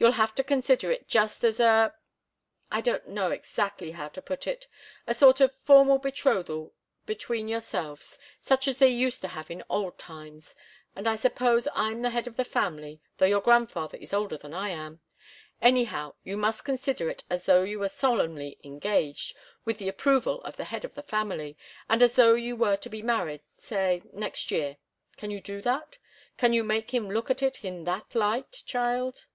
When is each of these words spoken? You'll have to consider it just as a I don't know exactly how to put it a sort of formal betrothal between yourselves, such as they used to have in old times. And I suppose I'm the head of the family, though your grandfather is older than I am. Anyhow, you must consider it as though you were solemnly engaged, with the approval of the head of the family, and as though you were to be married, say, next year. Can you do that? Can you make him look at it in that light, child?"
You'll 0.00 0.12
have 0.12 0.32
to 0.36 0.44
consider 0.44 0.92
it 0.92 1.08
just 1.08 1.42
as 1.42 1.58
a 1.58 1.92
I 2.70 2.80
don't 2.80 3.08
know 3.08 3.32
exactly 3.32 3.90
how 3.90 4.06
to 4.10 4.22
put 4.22 4.46
it 4.46 4.68
a 5.08 5.12
sort 5.12 5.40
of 5.40 5.52
formal 5.64 5.98
betrothal 5.98 6.72
between 7.04 7.48
yourselves, 7.48 8.16
such 8.40 8.68
as 8.68 8.78
they 8.78 8.90
used 8.90 9.22
to 9.22 9.26
have 9.26 9.50
in 9.50 9.64
old 9.68 9.98
times. 9.98 10.54
And 10.94 11.08
I 11.08 11.16
suppose 11.16 11.66
I'm 11.74 12.02
the 12.02 12.10
head 12.10 12.28
of 12.28 12.36
the 12.36 12.44
family, 12.44 13.00
though 13.16 13.26
your 13.26 13.40
grandfather 13.40 13.98
is 13.98 14.12
older 14.14 14.36
than 14.38 14.54
I 14.54 14.68
am. 14.68 15.00
Anyhow, 15.60 16.14
you 16.22 16.36
must 16.36 16.64
consider 16.64 17.10
it 17.10 17.24
as 17.28 17.46
though 17.46 17.64
you 17.64 17.80
were 17.80 17.88
solemnly 17.88 18.56
engaged, 18.62 19.34
with 19.64 19.78
the 19.78 19.88
approval 19.88 20.40
of 20.42 20.56
the 20.56 20.66
head 20.66 20.84
of 20.84 20.94
the 20.94 21.02
family, 21.02 21.56
and 21.88 22.04
as 22.04 22.14
though 22.14 22.34
you 22.34 22.54
were 22.54 22.76
to 22.76 22.88
be 22.88 23.02
married, 23.02 23.40
say, 23.56 24.02
next 24.12 24.52
year. 24.52 24.76
Can 25.16 25.32
you 25.32 25.40
do 25.40 25.60
that? 25.62 25.98
Can 26.36 26.52
you 26.52 26.62
make 26.62 26.94
him 26.94 27.10
look 27.10 27.30
at 27.32 27.42
it 27.42 27.64
in 27.64 27.82
that 27.86 28.14
light, 28.14 28.62
child?" 28.64 29.26